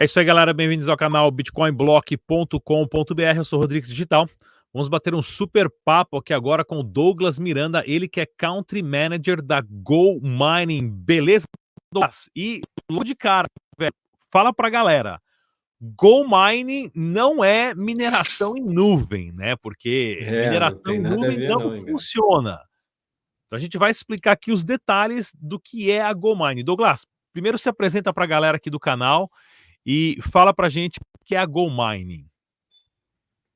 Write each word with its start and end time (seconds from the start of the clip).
É 0.00 0.04
isso 0.04 0.16
aí, 0.16 0.24
galera. 0.24 0.54
Bem-vindos 0.54 0.88
ao 0.88 0.96
canal 0.96 1.28
bitcoinblock.com.br. 1.28 3.36
Eu 3.36 3.44
sou 3.44 3.58
o 3.58 3.62
Rodrigues 3.62 3.88
Digital. 3.88 4.30
Vamos 4.72 4.86
bater 4.86 5.12
um 5.12 5.20
super 5.20 5.68
papo 5.84 6.18
aqui 6.18 6.32
agora 6.32 6.64
com 6.64 6.78
o 6.78 6.84
Douglas 6.84 7.36
Miranda, 7.36 7.82
ele 7.84 8.06
que 8.06 8.20
é 8.20 8.26
Country 8.26 8.80
Manager 8.80 9.42
da 9.42 9.60
Go 9.60 10.20
Mining. 10.22 10.88
Beleza, 10.88 11.46
Douglas? 11.92 12.30
E 12.36 12.60
logo 12.88 13.02
de 13.02 13.16
cara, 13.16 13.48
velho, 13.76 13.92
fala 14.30 14.52
pra 14.52 14.70
galera. 14.70 15.20
Go 15.80 16.26
Mining 16.28 16.90
não 16.94 17.42
é 17.42 17.74
mineração 17.74 18.56
em 18.56 18.64
nuvem, 18.64 19.32
né? 19.32 19.54
Porque 19.56 20.18
é, 20.20 20.46
mineração 20.46 20.92
em 20.92 21.00
nuvem 21.00 21.48
não, 21.48 21.70
não 21.70 21.74
funciona. 21.74 22.60
Então 23.46 23.56
a 23.56 23.60
gente 23.60 23.78
vai 23.78 23.90
explicar 23.90 24.32
aqui 24.32 24.50
os 24.50 24.64
detalhes 24.64 25.32
do 25.34 25.58
que 25.58 25.90
é 25.90 26.00
a 26.00 26.12
Go 26.12 26.36
Mining. 26.36 26.64
Douglas, 26.64 27.06
primeiro 27.32 27.58
se 27.58 27.68
apresenta 27.68 28.12
para 28.12 28.24
a 28.24 28.28
galera 28.28 28.56
aqui 28.56 28.68
do 28.68 28.80
canal 28.80 29.30
e 29.86 30.18
fala 30.30 30.52
para 30.52 30.68
gente 30.68 30.98
o 30.98 31.24
que 31.24 31.34
é 31.34 31.38
a 31.38 31.46
Go 31.46 31.70
Mining. 31.70 32.28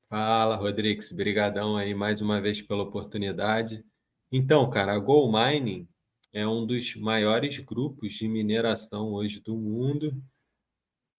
Fala, 0.09 0.55
Rodrigues. 0.55 1.11
Brigadão 1.11 1.75
aí 1.75 1.93
mais 1.93 2.21
uma 2.21 2.39
vez 2.39 2.61
pela 2.61 2.83
oportunidade. 2.83 3.83
Então, 4.31 4.69
cara, 4.69 4.93
a 4.93 4.99
Go 4.99 5.31
Mining 5.31 5.87
é 6.31 6.47
um 6.47 6.65
dos 6.65 6.95
maiores 6.95 7.59
grupos 7.59 8.13
de 8.13 8.27
mineração 8.27 9.11
hoje 9.11 9.39
do 9.41 9.57
mundo. 9.57 10.23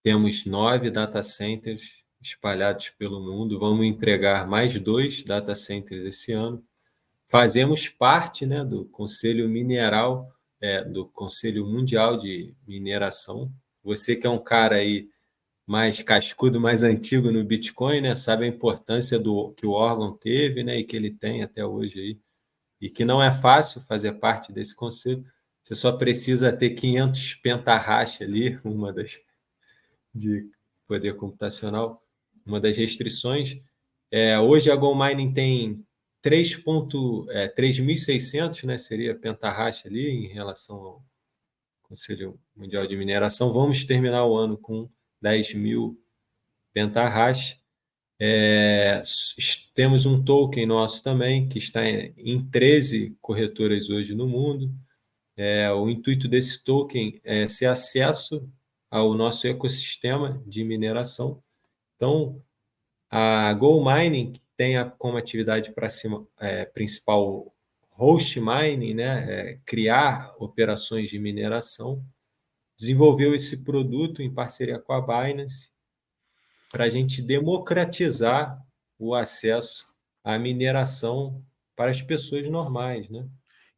Temos 0.05 0.45
nove 0.45 0.91
data 0.91 1.23
centers 1.23 2.05
espalhados 2.21 2.91
pelo 2.91 3.23
mundo. 3.23 3.59
Vamos 3.59 3.87
entregar 3.87 4.47
mais 4.47 4.79
dois 4.79 5.25
data 5.25 5.55
centers 5.55 6.05
esse 6.05 6.31
ano. 6.31 6.63
Fazemos 7.25 7.89
parte 7.89 8.45
né, 8.45 8.63
do 8.63 8.85
Conselho 8.85 9.49
Mineral, 9.49 10.31
é, 10.61 10.85
do 10.85 11.07
Conselho 11.07 11.65
Mundial 11.67 12.19
de 12.19 12.55
Mineração, 12.69 13.51
você 13.83 14.15
que 14.15 14.27
é 14.27 14.31
um 14.31 14.39
cara 14.39 14.77
aí 14.77 15.09
mais 15.67 16.03
cascudo, 16.03 16.61
mais 16.61 16.83
antigo 16.83 17.33
no 17.33 17.43
Bitcoin, 17.43 18.03
né? 18.03 18.15
Sabe 18.15 18.45
a 18.45 18.49
importância 18.49 19.19
do 19.19 19.55
que 19.55 19.65
o 19.65 19.71
órgão 19.71 20.15
teve, 20.15 20.63
né? 20.63 20.77
E 20.77 20.85
que 20.85 20.95
ele 20.97 21.11
tem 21.11 21.43
até 21.43 21.65
hoje 21.65 21.99
aí. 21.99 22.19
E 22.79 22.91
que 22.91 23.07
não 23.07 23.23
é 23.23 23.33
fácil 23.33 23.81
fazer 23.81 24.13
parte 24.13 24.53
desse 24.53 24.77
conselho. 24.77 25.25
Você 25.63 25.75
só 25.75 25.93
precisa 25.93 26.53
ter 26.53 26.71
500 26.71 27.37
pentahash 27.37 28.21
ali, 28.21 28.61
uma 28.65 28.93
das 28.93 29.19
de 30.15 30.49
poder 30.87 31.17
computacional, 31.17 32.01
uma 32.47 32.61
das 32.61 32.77
restrições. 32.77 33.59
É, 34.11 34.39
hoje 34.39 34.71
a 34.71 34.77
GoMining 34.77 35.33
tem 35.33 35.83
3.600, 36.25 38.63
é, 38.63 38.67
né? 38.67 38.79
Seria 38.79 39.15
pentahash 39.15 39.87
ali 39.87 40.11
em 40.11 40.29
relação 40.29 40.77
ao 40.77 41.05
Conselho 41.83 42.41
Mundial 42.57 42.87
de 42.87 42.97
Mineração. 42.97 43.53
Vamos 43.53 43.85
terminar 43.85 44.25
o 44.25 44.37
ano 44.37 44.57
com 44.57 44.89
10 45.21 45.55
mil 45.55 46.01
pentahash. 46.73 47.61
É, 48.21 49.03
temos 49.75 50.07
um 50.07 50.23
token 50.23 50.67
nosso 50.67 51.03
também, 51.03 51.49
que 51.49 51.59
está 51.59 51.85
em 51.87 52.45
13 52.51 53.17
corretoras 53.21 53.91
hoje 53.91 54.15
no 54.15 54.27
mundo. 54.27 54.73
É, 55.37 55.71
o 55.73 55.89
intuito 55.89 56.29
desse 56.29 56.63
token 56.63 57.21
é 57.25 57.49
ser 57.49 57.67
acesso 57.67 58.49
ao 58.95 59.13
nosso 59.13 59.49
ecossistema 59.49 60.41
de 60.47 60.63
mineração. 60.63 61.43
Então, 61.97 62.41
a 63.11 63.53
Go 63.55 63.85
Mining, 63.85 64.35
tem 64.57 64.77
a, 64.77 64.85
como 64.89 65.17
atividade 65.17 65.75
cima, 65.91 66.25
é, 66.39 66.65
principal 66.65 67.53
host 67.91 68.41
mining, 68.41 68.95
né, 68.95 69.27
é, 69.29 69.59
criar 69.67 70.33
operações 70.39 71.09
de 71.09 71.19
mineração, 71.19 72.05
desenvolveu 72.79 73.35
esse 73.35 73.65
produto 73.65 74.23
em 74.23 74.33
parceria 74.33 74.79
com 74.79 74.93
a 74.93 75.01
Binance 75.01 75.73
para 76.71 76.85
a 76.85 76.91
gente 76.91 77.21
democratizar 77.21 78.65
o 78.97 79.13
acesso 79.13 79.89
à 80.23 80.39
mineração 80.39 81.43
para 81.75 81.91
as 81.91 82.01
pessoas 82.01 82.49
normais, 82.49 83.09
né? 83.09 83.27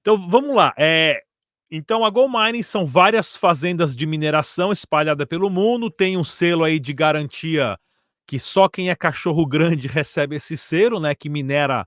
Então 0.02 0.28
vamos 0.28 0.54
lá. 0.54 0.74
É, 0.76 1.24
então 1.70 2.04
a 2.04 2.10
Go 2.10 2.28
Mining 2.28 2.62
são 2.62 2.86
várias 2.86 3.36
fazendas 3.36 3.96
de 3.96 4.06
mineração 4.06 4.72
espalhadas 4.72 5.26
pelo 5.26 5.50
mundo, 5.50 5.90
tem 5.90 6.16
um 6.16 6.24
selo 6.24 6.64
aí 6.64 6.78
de 6.78 6.92
garantia 6.92 7.78
que 8.26 8.38
só 8.38 8.68
quem 8.68 8.90
é 8.90 8.94
cachorro 8.96 9.46
grande 9.46 9.86
recebe 9.86 10.36
esse 10.36 10.56
selo, 10.56 10.98
né? 10.98 11.14
Que 11.14 11.28
minera 11.28 11.86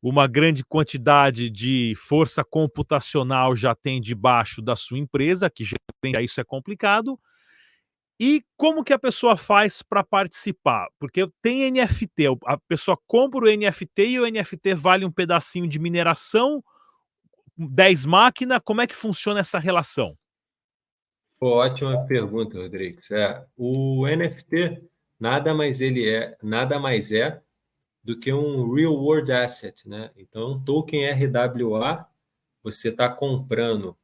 uma 0.00 0.26
grande 0.26 0.64
quantidade 0.64 1.50
de 1.50 1.94
força 1.96 2.44
computacional 2.44 3.54
já 3.54 3.74
tem 3.74 4.00
debaixo 4.00 4.60
da 4.60 4.74
sua 4.74 4.98
empresa, 4.98 5.50
que 5.50 5.64
já 5.64 5.76
isso 6.20 6.40
é 6.40 6.44
complicado. 6.44 7.18
E 8.18 8.44
como 8.56 8.84
que 8.84 8.92
a 8.92 8.98
pessoa 8.98 9.36
faz 9.36 9.82
para 9.82 10.04
participar? 10.04 10.88
Porque 10.98 11.28
tem 11.40 11.70
NFT, 11.70 12.26
a 12.46 12.56
pessoa 12.68 12.96
compra 13.06 13.40
o 13.40 13.56
NFT 13.56 14.06
e 14.06 14.20
o 14.20 14.26
NFT 14.26 14.74
vale 14.74 15.04
um 15.04 15.10
pedacinho 15.10 15.68
de 15.68 15.78
mineração, 15.78 16.62
10 17.68 18.06
máquinas, 18.06 18.60
como 18.64 18.80
é 18.80 18.86
que 18.86 18.96
funciona 18.96 19.40
essa 19.40 19.58
relação? 19.58 20.16
Ótima 21.40 22.06
pergunta, 22.06 22.58
Rodrigues. 22.58 23.10
É, 23.10 23.44
o 23.56 24.06
NFT 24.06 24.82
nada 25.18 25.54
mais 25.54 25.80
ele 25.80 26.08
é, 26.08 26.36
nada 26.42 26.80
mais 26.80 27.12
é 27.12 27.40
do 28.02 28.18
que 28.18 28.32
um 28.32 28.74
real 28.74 28.94
world 28.94 29.30
asset, 29.32 29.88
né? 29.88 30.10
Então, 30.16 30.52
um 30.52 30.64
token 30.64 31.04
RWA, 31.12 32.08
você 32.62 32.88
está 32.88 33.08
comprando 33.08 33.96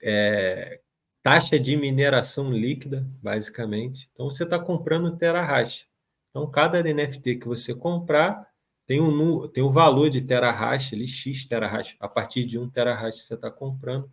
é, 0.00 0.80
taxa 1.22 1.58
de 1.58 1.76
mineração 1.76 2.52
líquida, 2.52 3.04
basicamente. 3.20 4.08
Então, 4.12 4.30
você 4.30 4.44
está 4.44 4.58
comprando 4.58 5.16
terahash. 5.16 5.88
Então, 6.30 6.48
cada 6.48 6.82
NFT 6.82 7.36
que 7.36 7.48
você 7.48 7.74
comprar 7.74 8.48
tem 8.86 9.00
um, 9.00 9.48
tem 9.48 9.62
um 9.62 9.70
valor 9.70 10.10
de 10.10 10.20
terahash 10.20 10.92
ali, 10.92 11.08
X 11.08 11.44
terahash. 11.46 11.96
A 11.98 12.08
partir 12.08 12.44
de 12.44 12.58
um 12.58 12.68
terahash 12.68 13.22
você 13.22 13.34
está 13.34 13.50
comprando. 13.50 14.10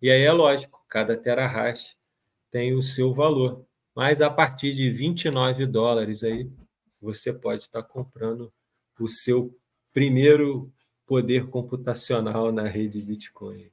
E 0.00 0.10
aí 0.10 0.22
é 0.22 0.32
lógico, 0.32 0.84
cada 0.88 1.16
terahash 1.16 1.96
tem 2.50 2.74
o 2.74 2.82
seu 2.82 3.12
valor. 3.12 3.64
Mas 3.94 4.20
a 4.20 4.30
partir 4.30 4.74
de 4.74 4.90
29 4.90 5.66
dólares 5.66 6.22
aí, 6.24 6.50
você 7.00 7.32
pode 7.32 7.62
estar 7.62 7.82
tá 7.82 7.88
comprando 7.88 8.52
o 8.98 9.08
seu 9.08 9.56
primeiro 9.92 10.72
poder 11.06 11.48
computacional 11.48 12.52
na 12.52 12.64
rede 12.64 13.02
Bitcoin. 13.02 13.70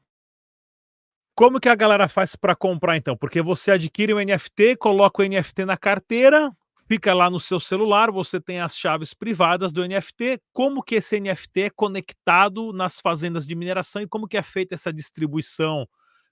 Como 1.36 1.60
que 1.60 1.70
a 1.70 1.76
galera 1.76 2.10
faz 2.10 2.36
para 2.36 2.56
comprar 2.56 2.98
então? 2.98 3.16
Porque 3.16 3.42
você 3.42 3.72
adquire 3.72 4.14
um 4.14 4.20
NFT, 4.20 4.76
coloca 4.76 5.22
o 5.22 5.26
NFT 5.26 5.64
na 5.64 5.78
carteira, 5.78 6.52
fica 6.90 7.14
lá 7.14 7.30
no 7.30 7.40
seu 7.40 7.60
celular, 7.60 8.10
você 8.12 8.42
tem 8.42 8.60
as 8.60 8.76
chaves 8.76 9.14
privadas 9.14 9.72
do 9.72 9.88
NFT. 9.88 10.42
Como 10.52 10.82
que 10.82 10.96
esse 10.96 11.20
NFT 11.20 11.62
é 11.62 11.70
conectado 11.70 12.74
nas 12.74 13.00
fazendas 13.00 13.46
de 13.46 13.54
mineração 13.54 14.02
e 14.02 14.08
como 14.08 14.28
que 14.28 14.36
é 14.36 14.42
feita 14.42 14.74
essa 14.74 14.92
distribuição 14.92 15.88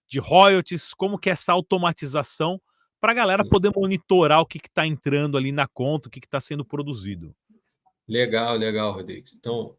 de 0.08 0.18
royalties? 0.20 0.96
Como 0.96 1.20
que 1.20 1.30
é 1.30 1.34
essa 1.34 1.54
automatização 1.54 2.60
para 3.00 3.12
a 3.12 3.16
galera 3.16 3.46
poder 3.48 3.72
monitorar 3.76 4.42
o 4.42 4.48
que 4.48 4.58
está 4.58 4.88
entrando 4.88 5.38
ali 5.38 5.52
na 5.52 5.68
conta, 5.68 6.08
o 6.08 6.12
que 6.12 6.18
está 6.18 6.42
sendo 6.42 6.66
produzido? 6.66 7.36
Legal, 8.08 8.56
legal, 8.58 8.94
Rodrigues. 8.94 9.36
Então, 9.36 9.76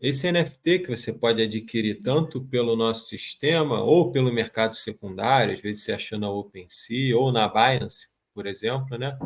esse 0.00 0.32
NFT 0.32 0.80
que 0.80 0.88
você 0.88 1.12
pode 1.12 1.40
adquirir 1.40 2.02
tanto 2.02 2.44
pelo 2.46 2.74
nosso 2.74 3.06
sistema 3.06 3.80
ou 3.80 4.10
pelo 4.10 4.32
mercado 4.32 4.74
secundário, 4.74 5.54
às 5.54 5.60
vezes 5.60 5.84
você 5.84 5.92
achou 5.92 6.18
na 6.18 6.28
OpenSea 6.28 7.16
ou 7.16 7.30
na 7.30 7.46
Binance, 7.46 8.08
por 8.34 8.48
exemplo, 8.48 8.98
né? 8.98 9.16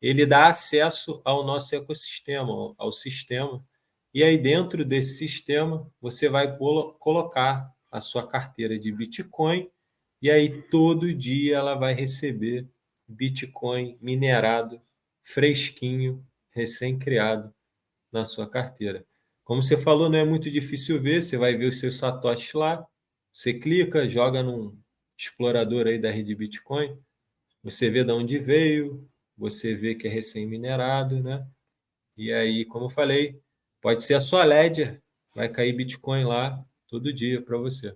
Ele 0.00 0.24
dá 0.24 0.48
acesso 0.48 1.20
ao 1.24 1.44
nosso 1.44 1.74
ecossistema, 1.74 2.74
ao 2.78 2.92
sistema. 2.92 3.64
E 4.14 4.22
aí, 4.22 4.38
dentro 4.38 4.84
desse 4.84 5.18
sistema, 5.18 5.90
você 6.00 6.28
vai 6.28 6.56
colocar 6.56 7.72
a 7.90 8.00
sua 8.00 8.26
carteira 8.26 8.78
de 8.78 8.92
Bitcoin, 8.92 9.70
e 10.20 10.30
aí 10.30 10.62
todo 10.62 11.14
dia 11.14 11.56
ela 11.56 11.74
vai 11.74 11.94
receber 11.94 12.66
Bitcoin 13.06 13.96
minerado, 14.00 14.80
fresquinho, 15.22 16.24
recém-criado 16.50 17.54
na 18.12 18.24
sua 18.24 18.48
carteira. 18.48 19.06
Como 19.44 19.62
você 19.62 19.76
falou, 19.76 20.10
não 20.10 20.18
é 20.18 20.24
muito 20.24 20.50
difícil 20.50 21.00
ver, 21.00 21.22
você 21.22 21.36
vai 21.36 21.56
ver 21.56 21.66
os 21.66 21.78
seus 21.78 21.96
satoshis 21.96 22.52
lá, 22.52 22.86
você 23.32 23.54
clica, 23.54 24.08
joga 24.08 24.42
num 24.42 24.76
explorador 25.16 25.86
aí 25.86 25.98
da 25.98 26.10
rede 26.10 26.34
Bitcoin, 26.34 26.98
você 27.62 27.88
vê 27.88 28.04
de 28.04 28.12
onde 28.12 28.38
veio, 28.38 29.08
você 29.38 29.74
vê 29.74 29.94
que 29.94 30.08
é 30.08 30.10
recém-minerado, 30.10 31.22
né? 31.22 31.46
E 32.16 32.32
aí, 32.32 32.64
como 32.64 32.86
eu 32.86 32.90
falei, 32.90 33.40
pode 33.80 34.02
ser 34.02 34.14
a 34.14 34.20
sua 34.20 34.44
Ledger, 34.44 35.00
vai 35.34 35.48
cair 35.48 35.72
Bitcoin 35.72 36.24
lá 36.24 36.60
todo 36.88 37.12
dia 37.12 37.40
para 37.40 37.56
você. 37.56 37.94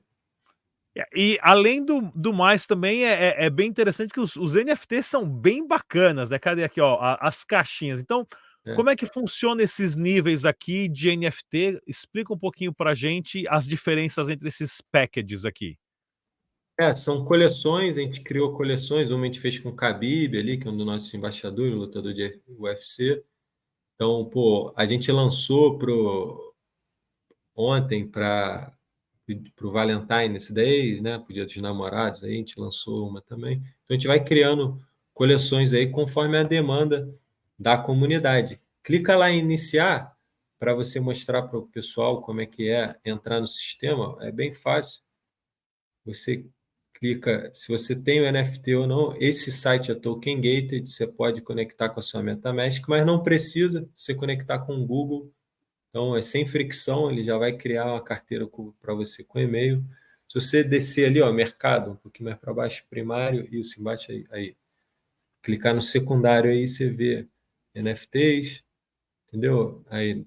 É, 0.96 1.04
e 1.16 1.38
além 1.42 1.84
do, 1.84 2.12
do 2.14 2.32
mais 2.32 2.66
também 2.66 3.04
é, 3.04 3.30
é, 3.30 3.46
é 3.46 3.50
bem 3.50 3.68
interessante 3.68 4.12
que 4.12 4.20
os, 4.20 4.36
os, 4.36 4.54
NFTs 4.54 5.06
são 5.06 5.28
bem 5.28 5.66
bacanas, 5.66 6.28
né? 6.28 6.38
Cadê 6.38 6.62
aqui, 6.62 6.80
ó, 6.80 6.98
as 7.20 7.44
caixinhas. 7.44 7.98
Então, 7.98 8.26
é. 8.64 8.74
como 8.74 8.90
é 8.90 8.94
que 8.94 9.06
funciona 9.06 9.62
esses 9.62 9.96
níveis 9.96 10.44
aqui 10.44 10.88
de 10.88 11.16
NFT? 11.16 11.82
Explica 11.86 12.32
um 12.32 12.38
pouquinho 12.38 12.72
pra 12.72 12.94
gente 12.94 13.44
as 13.48 13.66
diferenças 13.66 14.28
entre 14.28 14.46
esses 14.48 14.80
packages 14.92 15.44
aqui. 15.44 15.76
É, 16.82 16.96
são 16.96 17.24
coleções, 17.24 17.96
a 17.96 18.00
gente 18.00 18.22
criou 18.22 18.56
coleções, 18.56 19.08
uma 19.12 19.22
a 19.22 19.26
gente 19.26 19.38
fez 19.38 19.56
com 19.56 19.68
o 19.68 19.74
Khabib 19.74 20.36
ali, 20.36 20.58
que 20.58 20.66
é 20.66 20.70
um 20.70 20.76
dos 20.76 20.84
nossos 20.84 21.14
embaixadores, 21.14 21.76
lutador 21.76 22.12
de 22.12 22.40
UFC. 22.58 23.22
Então, 23.94 24.24
pô, 24.28 24.72
a 24.76 24.84
gente 24.84 25.12
lançou 25.12 25.78
pro 25.78 26.52
ontem 27.54 28.04
para 28.08 28.76
o 29.62 29.70
Valentine's 29.70 30.50
Day, 30.50 31.00
né? 31.00 31.20
Para 31.20 31.30
o 31.30 31.32
Dia 31.32 31.44
dos 31.44 31.56
Namorados, 31.58 32.24
aí 32.24 32.32
a 32.32 32.36
gente 32.36 32.58
lançou 32.58 33.08
uma 33.08 33.22
também. 33.22 33.58
Então 33.58 33.90
a 33.90 33.94
gente 33.94 34.08
vai 34.08 34.24
criando 34.24 34.84
coleções 35.14 35.72
aí 35.72 35.88
conforme 35.88 36.36
a 36.36 36.42
demanda 36.42 37.08
da 37.56 37.78
comunidade. 37.78 38.60
Clica 38.82 39.16
lá 39.16 39.30
em 39.30 39.38
iniciar 39.38 40.16
para 40.58 40.74
você 40.74 40.98
mostrar 40.98 41.42
para 41.42 41.60
o 41.60 41.68
pessoal 41.68 42.20
como 42.20 42.40
é 42.40 42.46
que 42.46 42.70
é 42.70 42.96
entrar 43.04 43.40
no 43.40 43.46
sistema. 43.46 44.16
É 44.20 44.32
bem 44.32 44.52
fácil. 44.52 45.00
Você 46.04 46.44
clica 47.02 47.50
se 47.52 47.68
você 47.68 47.96
tem 47.96 48.20
o 48.20 48.32
NFT 48.32 48.74
ou 48.76 48.86
não. 48.86 49.14
Esse 49.18 49.50
site 49.50 49.90
é 49.90 49.94
token 49.94 50.36
gated, 50.36 50.88
você 50.88 51.06
pode 51.06 51.40
conectar 51.42 51.88
com 51.88 52.00
a 52.00 52.02
sua 52.02 52.22
MetaMask, 52.22 52.84
mas 52.88 53.04
não 53.04 53.22
precisa 53.22 53.88
se 53.94 54.14
conectar 54.14 54.60
com 54.60 54.74
o 54.76 54.86
Google 54.86 55.32
então, 55.92 56.16
é 56.16 56.22
sem 56.22 56.46
fricção, 56.46 57.10
ele 57.10 57.22
já 57.22 57.36
vai 57.36 57.52
criar 57.54 57.84
uma 57.84 58.02
carteira 58.02 58.48
para 58.80 58.94
você 58.94 59.22
com 59.22 59.38
e-mail. 59.38 59.84
Se 60.26 60.40
você 60.40 60.64
descer 60.64 61.06
ali, 61.06 61.20
ó, 61.20 61.30
mercado, 61.30 61.90
um 61.92 61.96
pouquinho 61.96 62.30
mais 62.30 62.38
para 62.40 62.54
baixo, 62.54 62.86
primário, 62.88 63.46
isso, 63.54 63.78
embaixo 63.78 64.10
aí, 64.10 64.26
aí. 64.30 64.56
Clicar 65.42 65.74
no 65.74 65.82
secundário 65.82 66.50
aí, 66.50 66.66
você 66.66 66.88
vê 66.88 67.28
NFTs, 67.74 68.64
entendeu? 69.28 69.84
Aí, 69.90 70.24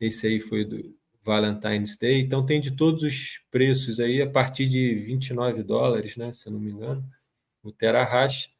esse 0.00 0.26
aí 0.26 0.40
foi 0.40 0.64
do 0.64 0.96
Valentine's 1.24 1.96
Day. 1.96 2.20
Então, 2.20 2.44
tem 2.44 2.60
de 2.60 2.70
todos 2.70 3.02
os 3.02 3.40
preços 3.50 4.00
aí, 4.00 4.20
a 4.22 4.30
partir 4.30 4.68
de 4.68 4.94
29 4.94 5.62
dólares, 5.62 6.16
né? 6.16 6.32
Se 6.32 6.48
eu 6.48 6.52
não 6.52 6.60
me 6.60 6.70
engano, 6.70 7.04
o 7.62 7.72
Terahash. 7.72 8.52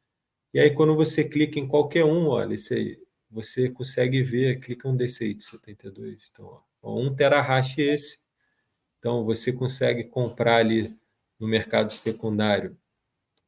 E 0.53 0.61
aí, 0.61 0.71
quando 0.71 0.95
você 0.97 1.25
clica 1.25 1.59
em 1.59 1.67
qualquer 1.67 2.05
um, 2.05 2.29
olha, 2.29 2.55
esse 2.55 2.99
você 3.35 3.69
consegue 3.69 4.23
ver, 4.23 4.61
clica 4.61 4.89
um 4.89 4.97
desse 4.97 5.25
aí 5.25 5.35
de 5.35 5.43
72. 5.43 6.31
Então, 6.33 6.63
ó, 6.81 7.01
um 7.01 7.13
terahash 7.13 7.77
esse. 7.79 8.21
Então, 8.99 9.25
você 9.25 9.53
consegue 9.53 10.05
comprar 10.05 10.59
ali 10.59 10.97
no 11.39 11.49
mercado 11.49 11.93
secundário 11.93 12.79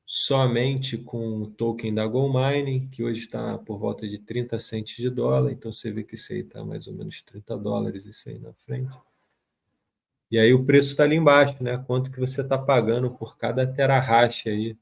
somente 0.07 0.97
com 0.97 1.43
o 1.43 1.47
token 1.49 1.93
da 1.93 2.09
Mining, 2.09 2.89
que 2.89 3.03
hoje 3.03 3.23
está 3.23 3.59
por 3.59 3.77
volta 3.77 4.07
de 4.07 4.19
30 4.19 4.57
centes 4.61 4.97
de 4.97 5.11
dólar. 5.11 5.51
Então, 5.51 5.73
você 5.73 5.91
vê 5.91 6.05
que 6.05 6.15
isso 6.15 6.33
aí 6.33 6.41
está 6.41 6.65
mais 6.65 6.87
ou 6.87 6.95
menos 6.95 7.21
30 7.23 7.59
dólares 7.59 8.07
isso 8.07 8.29
aí 8.29 8.39
na 8.39 8.53
frente. 8.53 8.97
E 10.31 10.39
aí 10.39 10.55
o 10.55 10.65
preço 10.65 10.91
está 10.91 11.03
ali 11.03 11.17
embaixo, 11.17 11.63
né? 11.63 11.83
Quanto 11.87 12.11
que 12.11 12.21
você 12.21 12.41
está 12.41 12.57
pagando 12.57 13.11
por 13.11 13.37
cada 13.37 13.67
terahash 13.67 14.47
aí, 14.47 14.77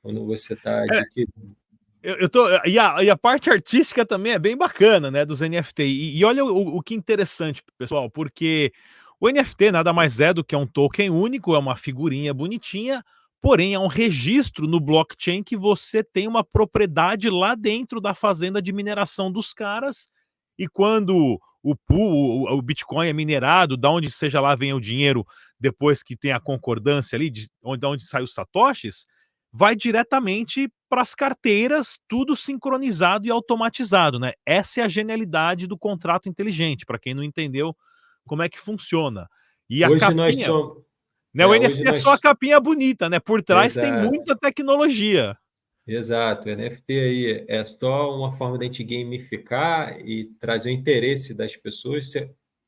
quando 0.00 0.24
você 0.24 0.54
está 0.54 0.84
é. 0.86 0.98
adquirindo. 0.98 1.56
Eu, 2.00 2.16
eu 2.16 2.28
tô, 2.28 2.46
e, 2.66 2.78
a, 2.78 3.02
e 3.02 3.10
a 3.10 3.16
parte 3.16 3.50
artística 3.50 4.04
também 4.04 4.32
é 4.32 4.38
bem 4.38 4.56
bacana, 4.56 5.10
né, 5.10 5.24
dos 5.24 5.40
NFT. 5.40 5.82
E, 5.84 6.18
e 6.18 6.24
olha 6.24 6.44
o, 6.44 6.76
o 6.76 6.82
que 6.82 6.94
interessante, 6.94 7.62
pessoal, 7.78 8.10
porque 8.10 8.72
o 9.18 9.28
NFT 9.28 9.72
nada 9.72 9.92
mais 9.92 10.20
é 10.20 10.34
do 10.34 10.44
que 10.44 10.54
um 10.54 10.66
token 10.66 11.08
único, 11.08 11.54
é 11.54 11.58
uma 11.58 11.74
figurinha 11.74 12.34
bonitinha, 12.34 13.02
porém 13.44 13.74
é 13.74 13.78
um 13.78 13.88
registro 13.88 14.66
no 14.66 14.80
blockchain 14.80 15.42
que 15.42 15.54
você 15.54 16.02
tem 16.02 16.26
uma 16.26 16.42
propriedade 16.42 17.28
lá 17.28 17.54
dentro 17.54 18.00
da 18.00 18.14
fazenda 18.14 18.62
de 18.62 18.72
mineração 18.72 19.30
dos 19.30 19.52
caras. 19.52 20.08
E 20.58 20.66
quando 20.66 21.38
o 21.62 21.76
pool, 21.76 22.50
o, 22.50 22.62
Bitcoin 22.62 23.06
é 23.06 23.12
minerado, 23.12 23.76
da 23.76 23.90
onde 23.90 24.10
seja 24.10 24.40
lá 24.40 24.54
vem 24.54 24.72
o 24.72 24.80
dinheiro 24.80 25.26
depois 25.60 26.02
que 26.02 26.16
tem 26.16 26.32
a 26.32 26.40
concordância 26.40 27.16
ali, 27.16 27.28
de 27.28 27.50
onde, 27.62 27.80
de 27.80 27.86
onde 27.86 28.06
sai 28.06 28.22
os 28.22 28.32
satoshis, 28.32 29.04
vai 29.52 29.76
diretamente 29.76 30.72
para 30.88 31.02
as 31.02 31.14
carteiras, 31.14 31.98
tudo 32.08 32.34
sincronizado 32.34 33.26
e 33.26 33.30
automatizado, 33.30 34.18
né? 34.18 34.32
Essa 34.46 34.80
é 34.80 34.84
a 34.84 34.88
genialidade 34.88 35.66
do 35.66 35.76
contrato 35.76 36.30
inteligente, 36.30 36.86
para 36.86 36.98
quem 36.98 37.12
não 37.12 37.22
entendeu 37.22 37.76
como 38.26 38.42
é 38.42 38.48
que 38.48 38.58
funciona. 38.58 39.28
E 39.68 39.84
hoje 39.84 40.00
capinha, 40.00 40.16
nós 40.16 40.42
somos... 40.42 40.82
né, 41.34 41.44
é, 41.44 41.46
o 41.46 41.54
NFT 41.54 41.82
é 41.82 41.84
nós... 41.84 42.00
só 42.00 42.12
a 42.12 42.18
capinha 42.18 42.60
bonita, 42.60 43.08
né? 43.08 43.18
Por 43.18 43.42
trás 43.42 43.76
Exato. 43.76 43.88
tem 43.88 44.10
muita 44.10 44.36
tecnologia. 44.36 45.36
Exato, 45.86 46.48
o 46.48 46.56
NFT 46.56 46.92
aí 46.92 47.44
é 47.46 47.62
só 47.62 48.16
uma 48.16 48.34
forma 48.38 48.56
de 48.56 48.64
a 48.64 48.66
gente 48.68 48.84
gamificar 48.84 50.00
e 50.00 50.24
trazer 50.40 50.70
o 50.70 50.72
interesse 50.72 51.34
das 51.34 51.54
pessoas. 51.56 52.10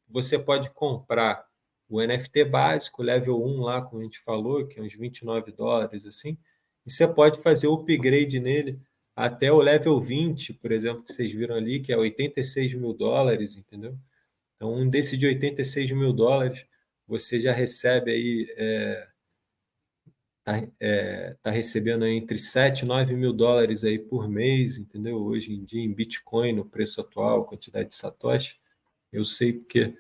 Você 0.09 0.39
pode 0.39 0.69
comprar 0.71 1.47
o 1.89 2.03
NFT 2.03 2.45
básico, 2.45 3.03
level 3.03 3.43
1 3.43 3.61
lá, 3.61 3.81
como 3.81 4.03
a 4.03 4.05
gente 4.05 4.19
falou, 4.21 4.67
que 4.67 4.79
é 4.79 4.83
uns 4.83 4.95
29 4.95 5.53
dólares, 5.53 6.05
assim, 6.05 6.37
e 6.85 6.91
você 6.91 7.07
pode 7.07 7.41
fazer 7.41 7.69
o 7.69 7.75
upgrade 7.75 8.39
nele 8.39 8.79
até 9.15 9.51
o 9.51 9.59
level 9.59 9.99
20, 9.99 10.53
por 10.55 10.71
exemplo, 10.71 11.03
que 11.03 11.13
vocês 11.15 11.33
viram 11.33 11.55
ali, 11.55 11.81
que 11.81 11.93
é 11.93 11.97
86 11.97 12.75
mil 12.75 12.93
dólares, 12.93 13.57
entendeu? 13.57 13.97
Então, 14.57 14.75
um 14.75 14.89
desse 14.89 15.17
de 15.17 15.27
86 15.27 15.91
mil 15.93 16.13
dólares, 16.13 16.67
você 17.07 17.39
já 17.39 17.53
recebe 17.53 18.11
aí, 18.11 18.55
é, 18.57 19.09
tá, 20.45 20.69
é, 20.81 21.37
tá 21.43 21.51
recebendo 21.51 22.07
entre 22.07 22.39
7 22.39 22.81
e 22.81 22.85
9 22.87 23.15
mil 23.15 23.33
dólares 23.33 23.85
aí 23.85 23.99
por 23.99 24.29
mês, 24.29 24.79
entendeu? 24.79 25.17
Hoje 25.23 25.53
em 25.53 25.65
dia, 25.65 25.83
em 25.83 25.93
Bitcoin, 25.93 26.53
no 26.53 26.65
preço 26.65 27.01
atual, 27.01 27.45
quantidade 27.45 27.89
de 27.89 27.95
satoshi, 27.95 28.59
eu 29.13 29.25
sei 29.25 29.53
porque 29.53 29.95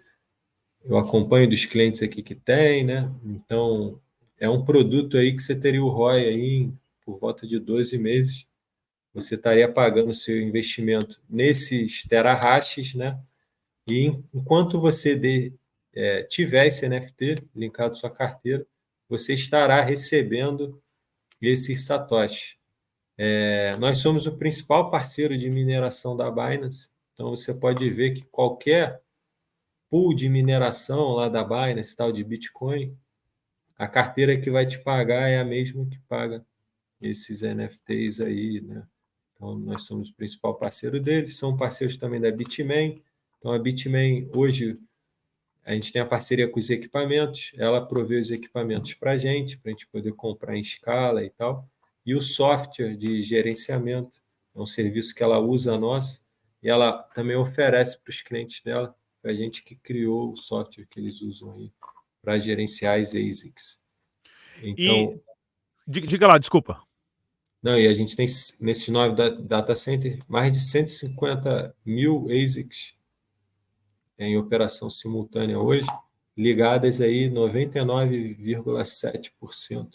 eu 0.85 0.99
acompanho 0.99 1.49
dos 1.49 1.65
clientes 1.65 2.03
aqui 2.03 2.23
que 2.23 2.35
tem, 2.35 2.85
né? 2.85 3.13
Então, 3.25 4.01
é 4.39 4.49
um 4.49 4.65
produto 4.65 5.17
aí 5.17 5.35
que 5.35 5.43
você 5.43 5.55
teria 5.55 5.83
o 5.83 5.89
ROI 5.89 6.27
aí 6.27 6.73
por 7.05 7.19
volta 7.19 7.47
de 7.47 7.59
12 7.59 7.99
meses. 7.99 8.47
Você 9.15 9.35
estaria 9.35 9.73
pagando 9.73 10.11
o 10.11 10.15
seu 10.15 10.41
investimento 10.41 11.21
nesses 11.29 12.03
terahashes, 12.05 12.95
né? 12.95 13.19
E 13.89 14.13
enquanto 14.35 14.81
você 14.81 15.17
é, 15.97 16.23
tiver 16.23 16.67
esse 16.67 16.87
NFT 16.87 17.37
linkado 17.55 17.93
à 17.93 17.95
sua 17.97 18.11
carteira, 18.11 18.67
você 19.09 19.33
estará 19.33 19.81
recebendo 19.81 20.81
esses 21.41 21.87
satoshis. 21.87 22.57
É, 23.19 23.73
nós 23.79 23.99
somos 23.99 24.27
o 24.27 24.37
principal 24.37 24.91
parceiro 24.91 25.37
de 25.37 25.49
mineração 25.49 26.15
da 26.15 26.31
Binance, 26.31 26.91
então 27.15 27.31
você 27.31 27.55
pode 27.55 27.89
ver 27.89 28.13
que 28.13 28.23
qualquer 28.27 29.01
pool 29.89 30.15
de 30.15 30.29
mineração 30.29 31.13
lá 31.13 31.29
da 31.29 31.43
Binance, 31.43 31.97
tal 31.97 32.13
de 32.13 32.23
Bitcoin, 32.23 32.95
a 33.79 33.89
carteira 33.89 34.39
que 34.39 34.51
vai 34.51 34.67
te 34.67 34.79
pagar 34.79 35.29
é 35.29 35.39
a 35.39 35.45
mesma 35.45 35.87
que 35.87 35.99
paga 36.01 36.45
esses 37.01 37.43
NFTs 37.43 38.21
aí, 38.21 38.61
né? 38.61 38.87
Então, 39.35 39.59
nós 39.59 39.83
somos 39.83 40.09
o 40.09 40.15
principal 40.15 40.55
parceiro 40.55 40.99
deles, 40.99 41.37
são 41.37 41.57
parceiros 41.57 41.97
também 41.97 42.21
da 42.21 42.31
Bitmain. 42.31 43.03
Então, 43.39 43.53
a 43.53 43.59
Bitmain, 43.59 44.31
hoje, 44.35 44.75
a 45.67 45.75
gente 45.75 45.93
tem 45.93 46.01
a 46.01 46.07
parceria 46.07 46.49
com 46.49 46.61
os 46.61 46.71
equipamentos, 46.71 47.53
ela 47.57 47.85
provê 47.85 48.21
os 48.21 48.31
equipamentos 48.31 48.95
para 48.95 49.11
a 49.13 49.19
gente, 49.19 49.59
para 49.59 49.71
a 49.71 49.73
gente 49.73 49.89
poder 49.89 50.13
comprar 50.13 50.57
em 50.57 50.61
escala 50.61 51.25
e 51.25 51.31
tal. 51.31 51.69
E 52.05 52.15
o 52.15 52.21
software 52.21 52.97
de 52.97 53.21
gerenciamento, 53.25 54.23
é 54.55 54.61
um 54.61 54.65
serviço 54.65 55.13
que 55.13 55.25
ela 55.25 55.41
usa 55.41 55.75
a 55.75 55.79
nós, 55.79 56.23
e 56.63 56.69
ela 56.69 57.03
também 57.15 57.35
oferece 57.35 58.01
para 58.01 58.11
os 58.11 58.23
clientes 58.23 58.63
dela, 58.63 58.95
foi 59.21 59.33
a 59.33 59.35
gente 59.35 59.65
que 59.65 59.75
criou 59.75 60.33
o 60.33 60.37
software 60.37 60.87
que 60.89 61.01
eles 61.01 61.21
usam 61.21 61.53
aí 61.57 61.73
para 62.23 62.39
gerenciar 62.39 63.01
as 63.01 63.09
ASICs. 63.09 63.81
Então, 64.63 65.21
e, 65.89 66.01
diga 66.01 66.29
lá, 66.29 66.39
desculpa. 66.39 66.81
Não, 67.61 67.77
e 67.77 67.89
a 67.89 67.95
gente 67.95 68.15
tem 68.15 68.27
nesses 68.61 68.89
nove 68.89 69.17
data 69.43 69.75
centers 69.75 70.21
mais 70.29 70.53
de 70.53 70.61
150 70.61 71.75
mil 71.85 72.29
ASICs 72.31 72.96
em 74.19 74.37
operação 74.37 74.91
simultânea 74.91 75.59
hoje, 75.59 75.89
ligadas 76.37 77.01
aí 77.01 77.31
99,7% 77.31 79.89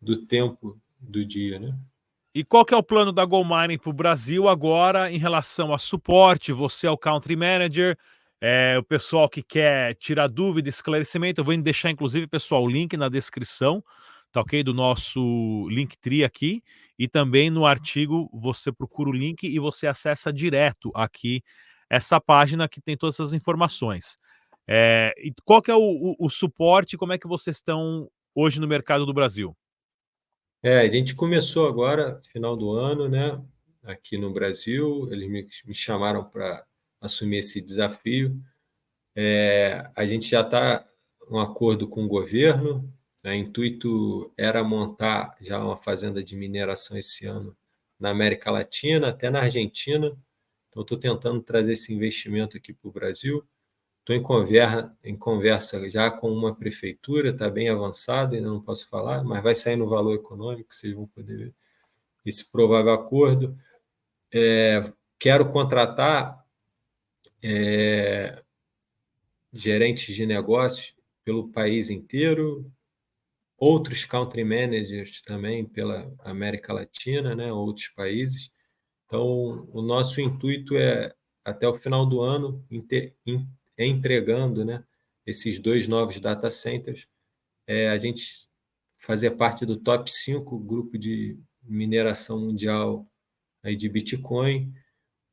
do 0.00 0.24
tempo 0.26 0.80
do 0.98 1.24
dia, 1.24 1.58
né? 1.58 1.76
E 2.32 2.44
qual 2.44 2.64
que 2.64 2.72
é 2.72 2.76
o 2.76 2.82
plano 2.82 3.10
da 3.10 3.24
GoMining 3.24 3.78
para 3.78 3.90
o 3.90 3.92
Brasil 3.92 4.48
agora 4.48 5.10
em 5.10 5.18
relação 5.18 5.74
a 5.74 5.78
suporte? 5.78 6.52
Você 6.52 6.86
é 6.86 6.90
o 6.90 6.96
Country 6.96 7.34
Manager, 7.34 7.98
é, 8.40 8.76
o 8.78 8.84
pessoal 8.84 9.28
que 9.28 9.42
quer 9.42 9.96
tirar 9.96 10.28
dúvida, 10.28 10.68
esclarecimento, 10.68 11.40
eu 11.40 11.44
vou 11.44 11.56
deixar, 11.58 11.90
inclusive, 11.90 12.28
pessoal, 12.28 12.62
o 12.62 12.70
link 12.70 12.96
na 12.96 13.08
descrição, 13.08 13.82
tá 14.30 14.40
ok? 14.40 14.62
Do 14.62 14.72
nosso 14.72 15.66
Linktree 15.68 16.22
aqui. 16.22 16.62
E 16.96 17.08
também 17.08 17.50
no 17.50 17.66
artigo 17.66 18.30
você 18.32 18.70
procura 18.70 19.10
o 19.10 19.12
link 19.12 19.44
e 19.44 19.58
você 19.58 19.88
acessa 19.88 20.32
direto 20.32 20.92
aqui 20.94 21.42
essa 21.90 22.20
página 22.20 22.68
que 22.68 22.80
tem 22.80 22.96
todas 22.96 23.16
essas 23.16 23.32
informações. 23.32 24.16
É, 24.66 25.12
e 25.18 25.32
qual 25.44 25.60
que 25.60 25.70
é 25.70 25.74
o, 25.74 25.80
o, 25.80 26.26
o 26.26 26.30
suporte, 26.30 26.96
como 26.96 27.12
é 27.12 27.18
que 27.18 27.26
vocês 27.26 27.56
estão 27.56 28.08
hoje 28.34 28.60
no 28.60 28.68
mercado 28.68 29.04
do 29.04 29.12
Brasil? 29.12 29.56
É, 30.62 30.80
a 30.80 30.88
gente 30.88 31.14
começou 31.14 31.66
agora, 31.66 32.20
final 32.32 32.56
do 32.56 32.70
ano, 32.70 33.08
né? 33.08 33.42
Aqui 33.82 34.16
no 34.16 34.32
Brasil, 34.32 35.08
eles 35.10 35.28
me, 35.28 35.48
me 35.64 35.74
chamaram 35.74 36.22
para 36.22 36.64
assumir 37.00 37.38
esse 37.38 37.60
desafio. 37.60 38.40
É, 39.16 39.90
a 39.96 40.06
gente 40.06 40.28
já 40.28 40.42
está 40.42 40.86
um 41.28 41.38
acordo 41.38 41.88
com 41.88 42.04
o 42.04 42.08
governo. 42.08 42.92
O 43.24 43.28
intuito 43.30 44.32
era 44.36 44.62
montar 44.62 45.34
já 45.40 45.58
uma 45.58 45.76
fazenda 45.76 46.22
de 46.22 46.36
mineração 46.36 46.96
esse 46.96 47.26
ano 47.26 47.56
na 47.98 48.10
América 48.10 48.50
Latina, 48.50 49.08
até 49.08 49.30
na 49.30 49.40
Argentina. 49.40 50.16
Então, 50.70 50.82
estou 50.82 50.96
tentando 50.96 51.42
trazer 51.42 51.72
esse 51.72 51.92
investimento 51.92 52.56
aqui 52.56 52.72
para 52.72 52.88
o 52.88 52.92
Brasil. 52.92 53.44
Estou 54.00 54.16
em 54.16 54.22
conversa, 54.22 54.96
em 55.04 55.16
conversa 55.16 55.90
já 55.90 56.10
com 56.10 56.32
uma 56.32 56.54
prefeitura, 56.54 57.30
está 57.30 57.50
bem 57.50 57.68
avançado, 57.68 58.34
ainda 58.34 58.48
não 58.48 58.60
posso 58.60 58.88
falar, 58.88 59.22
mas 59.22 59.42
vai 59.42 59.54
sair 59.54 59.76
no 59.76 59.88
valor 59.88 60.14
econômico, 60.14 60.74
vocês 60.74 60.94
vão 60.94 61.06
poder 61.06 61.36
ver 61.36 61.54
esse 62.24 62.50
provável 62.50 62.92
acordo. 62.92 63.56
É, 64.32 64.90
quero 65.18 65.50
contratar 65.50 66.44
é, 67.42 68.42
gerentes 69.52 70.14
de 70.14 70.24
negócios 70.24 70.94
pelo 71.24 71.48
país 71.48 71.90
inteiro, 71.90 72.70
outros 73.56 74.04
country 74.06 74.44
managers 74.44 75.20
também 75.20 75.64
pela 75.64 76.10
América 76.20 76.72
Latina, 76.72 77.34
né, 77.34 77.52
outros 77.52 77.88
países. 77.88 78.50
Então, 79.10 79.66
o 79.72 79.82
nosso 79.82 80.20
intuito 80.20 80.76
é, 80.76 81.12
até 81.44 81.66
o 81.66 81.76
final 81.76 82.06
do 82.06 82.20
ano, 82.20 82.64
entregando 83.76 84.64
né, 84.64 84.84
esses 85.26 85.58
dois 85.58 85.88
novos 85.88 86.20
data 86.20 86.48
centers, 86.48 87.08
é, 87.66 87.88
a 87.88 87.98
gente 87.98 88.48
fazer 89.00 89.32
parte 89.32 89.66
do 89.66 89.76
top 89.76 90.08
5 90.08 90.56
grupo 90.60 90.96
de 90.96 91.36
mineração 91.64 92.38
mundial 92.38 93.04
aí 93.64 93.74
de 93.74 93.88
Bitcoin 93.88 94.72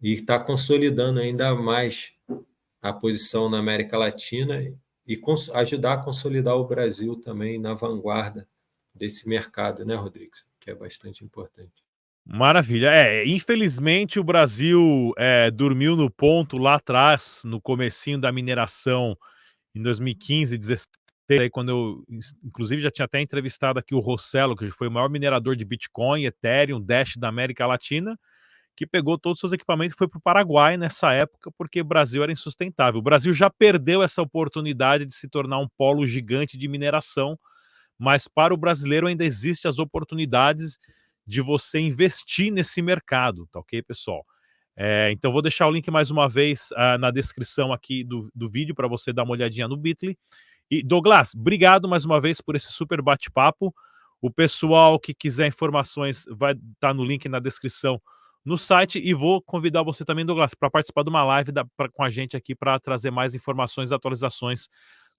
e 0.01 0.13
está 0.13 0.39
consolidando 0.39 1.19
ainda 1.19 1.53
mais 1.53 2.13
a 2.81 2.91
posição 2.91 3.47
na 3.47 3.59
América 3.59 3.95
Latina 3.95 4.59
e 5.05 5.21
ajudar 5.53 5.93
a 5.93 6.03
consolidar 6.03 6.55
o 6.55 6.67
Brasil 6.67 7.15
também 7.15 7.59
na 7.59 7.75
vanguarda 7.75 8.49
desse 8.91 9.29
mercado, 9.29 9.85
né, 9.85 9.93
Rodrigues? 9.93 10.47
Que 10.59 10.71
é 10.71 10.75
bastante 10.75 11.23
importante. 11.23 11.86
Maravilha. 12.29 12.91
É, 12.91 13.25
infelizmente 13.25 14.19
o 14.19 14.23
Brasil 14.23 15.13
é, 15.17 15.49
dormiu 15.49 15.95
no 15.95 16.09
ponto 16.11 16.57
lá 16.57 16.75
atrás, 16.75 17.41
no 17.45 17.61
comecinho 17.61 18.19
da 18.19 18.33
mineração, 18.33 19.17
em 19.73 19.81
2015, 19.81 20.57
2016, 20.57 21.41
aí 21.41 21.49
quando 21.49 21.69
eu, 21.69 22.03
inclusive, 22.43 22.81
já 22.81 22.91
tinha 22.91 23.05
até 23.05 23.21
entrevistado 23.21 23.79
aqui 23.79 23.95
o 23.95 23.99
Rossello, 23.99 24.57
que 24.57 24.69
foi 24.71 24.89
o 24.89 24.91
maior 24.91 25.09
minerador 25.09 25.55
de 25.55 25.63
Bitcoin, 25.63 26.25
Ethereum, 26.25 26.81
Dash 26.81 27.15
da 27.15 27.29
América 27.29 27.65
Latina, 27.65 28.19
que 28.75 28.85
pegou 28.85 29.17
todos 29.17 29.37
os 29.37 29.39
seus 29.39 29.53
equipamentos 29.53 29.95
e 29.95 29.97
foi 29.97 30.07
para 30.09 30.17
o 30.17 30.21
Paraguai 30.21 30.75
nessa 30.75 31.13
época, 31.13 31.49
porque 31.57 31.79
o 31.79 31.85
Brasil 31.85 32.23
era 32.23 32.31
insustentável. 32.31 32.99
O 32.99 33.03
Brasil 33.03 33.33
já 33.33 33.49
perdeu 33.49 34.03
essa 34.03 34.21
oportunidade 34.21 35.05
de 35.05 35.15
se 35.15 35.29
tornar 35.29 35.59
um 35.59 35.67
polo 35.77 36.05
gigante 36.05 36.57
de 36.57 36.67
mineração, 36.67 37.39
mas 37.97 38.27
para 38.27 38.53
o 38.53 38.57
brasileiro 38.57 39.07
ainda 39.07 39.23
existem 39.23 39.69
as 39.69 39.79
oportunidades 39.79 40.77
de 41.27 41.41
você 41.41 41.79
investir 41.79 42.51
nesse 42.51 42.81
mercado, 42.81 43.47
tá 43.51 43.59
ok, 43.59 43.81
pessoal? 43.83 44.25
É, 44.79 45.11
então, 45.11 45.31
vou 45.31 45.41
deixar 45.41 45.67
o 45.67 45.71
link 45.71 45.89
mais 45.91 46.09
uma 46.11 46.29
vez 46.29 46.69
uh, 46.71 46.97
na 46.99 47.11
descrição 47.11 47.73
aqui 47.73 48.03
do, 48.03 48.29
do 48.33 48.47
vídeo 48.47 48.75
para 48.75 48.87
você 48.87 49.11
dar 49.11 49.23
uma 49.23 49.33
olhadinha 49.33 49.67
no 49.67 49.75
Bitly. 49.75 50.17
E, 50.69 50.83
Douglas, 50.83 51.33
obrigado 51.33 51.87
mais 51.87 52.05
uma 52.05 52.21
vez 52.21 52.39
por 52.39 52.55
esse 52.55 52.71
super 52.71 53.01
bate-papo. 53.01 53.73
O 54.21 54.31
pessoal 54.31 54.99
que 54.99 55.13
quiser 55.13 55.47
informações 55.47 56.25
vai 56.29 56.53
estar 56.53 56.63
tá 56.79 56.93
no 56.93 57.03
link 57.03 57.27
na 57.27 57.39
descrição 57.39 58.01
no 58.45 58.57
site 58.57 58.99
e 58.99 59.13
vou 59.13 59.41
convidar 59.41 59.83
você 59.83 60.05
também, 60.05 60.25
Douglas, 60.25 60.53
para 60.53 60.69
participar 60.69 61.03
de 61.03 61.09
uma 61.09 61.23
live 61.23 61.51
da, 61.51 61.65
pra, 61.75 61.89
com 61.89 62.03
a 62.03 62.09
gente 62.09 62.37
aqui 62.37 62.55
para 62.55 62.79
trazer 62.79 63.11
mais 63.11 63.35
informações 63.35 63.91
e 63.91 63.93
atualizações 63.93 64.69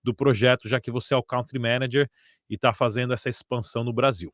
do 0.02 0.14
projeto, 0.14 0.68
já 0.68 0.80
que 0.80 0.90
você 0.90 1.14
é 1.14 1.16
o 1.16 1.22
Country 1.22 1.58
Manager 1.58 2.08
e 2.48 2.54
está 2.54 2.72
fazendo 2.72 3.12
essa 3.12 3.28
expansão 3.28 3.82
no 3.84 3.92
Brasil. 3.92 4.32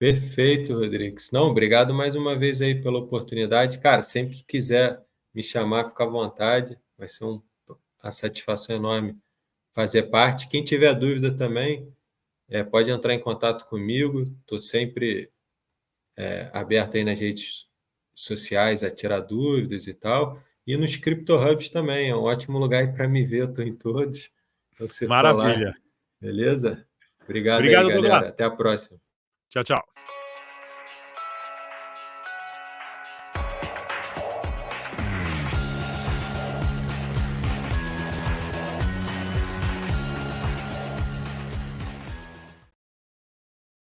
Perfeito, 0.00 0.72
Rodrigues. 0.72 1.30
Não, 1.30 1.50
obrigado 1.50 1.92
mais 1.92 2.16
uma 2.16 2.34
vez 2.34 2.62
aí 2.62 2.74
pela 2.74 2.98
oportunidade. 2.98 3.78
Cara, 3.80 4.02
sempre 4.02 4.36
que 4.36 4.44
quiser 4.44 4.98
me 5.34 5.42
chamar, 5.42 5.90
fica 5.90 6.04
à 6.04 6.06
vontade. 6.06 6.78
Vai 6.96 7.06
ser 7.06 7.26
um, 7.26 7.42
uma 8.02 8.10
satisfação 8.10 8.76
enorme 8.76 9.18
fazer 9.72 10.04
parte. 10.04 10.48
Quem 10.48 10.64
tiver 10.64 10.94
dúvida 10.94 11.30
também, 11.36 11.86
é, 12.48 12.64
pode 12.64 12.90
entrar 12.90 13.12
em 13.12 13.20
contato 13.20 13.66
comigo. 13.66 14.22
Estou 14.40 14.58
sempre 14.58 15.30
é, 16.16 16.48
aberto 16.50 16.96
aí 16.96 17.04
nas 17.04 17.20
redes 17.20 17.68
sociais 18.14 18.82
a 18.82 18.90
tirar 18.90 19.20
dúvidas 19.20 19.86
e 19.86 19.92
tal. 19.92 20.42
E 20.66 20.78
nos 20.78 20.96
Crypto 20.96 21.36
Hubs 21.36 21.68
também. 21.68 22.08
É 22.08 22.16
um 22.16 22.22
ótimo 22.22 22.56
lugar 22.56 22.90
para 22.94 23.06
me 23.06 23.22
ver. 23.22 23.50
Estou 23.50 23.62
em 23.62 23.76
todos. 23.76 24.32
Você 24.78 25.06
Maravilha. 25.06 25.76
Beleza? 26.18 26.86
Obrigado, 27.22 27.58
Obrigado 27.58 27.90
aí, 27.90 27.94
galera. 27.96 28.28
Até 28.28 28.44
a 28.44 28.50
próxima. 28.50 28.98
Tchau, 29.50 29.62
tchau. 29.62 29.89